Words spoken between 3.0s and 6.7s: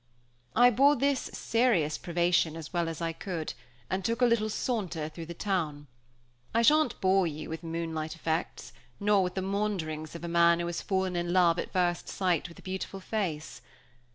I could, and took a little saunter through the town. I